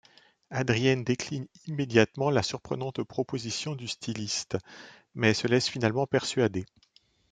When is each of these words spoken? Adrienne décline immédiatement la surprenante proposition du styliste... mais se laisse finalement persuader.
Adrienne 0.49 1.03
décline 1.03 1.45
immédiatement 1.67 2.31
la 2.31 2.41
surprenante 2.41 3.03
proposition 3.03 3.75
du 3.75 3.87
styliste... 3.87 4.57
mais 5.13 5.35
se 5.35 5.45
laisse 5.47 5.67
finalement 5.67 6.07
persuader. 6.07 6.65